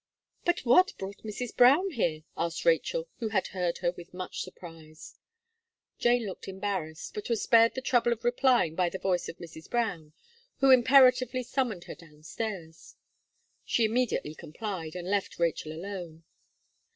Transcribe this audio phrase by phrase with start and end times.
[0.45, 1.55] "But what brought Mrs.
[1.55, 5.19] Brown here?" asked Rachel, who had heard her with much surprise.
[5.99, 9.69] Jane looked embarrassed, but was spared the trouble of replying by the voice of Mrs.
[9.69, 10.13] Brown,
[10.57, 12.95] who imperatively summoned her downstairs.
[13.63, 16.23] She immediately complied, and left Rachel alone.